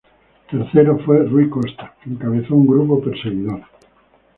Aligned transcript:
Tercero 0.49 0.97
fue 1.05 1.27
Rui 1.27 1.47
Costa 1.47 1.93
que 2.03 2.09
encabezó 2.09 2.55
un 2.55 2.65
grupo 2.65 2.99
perseguidor. 3.03 3.61